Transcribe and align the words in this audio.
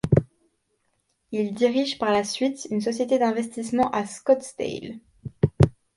Il 1.31 1.53
dirige 1.53 1.99
par 1.99 2.11
la 2.11 2.23
suite 2.23 2.67
une 2.71 2.81
société 2.81 3.19
d'investissement 3.19 3.91
à 3.91 4.07
Scottsdale. 4.07 4.95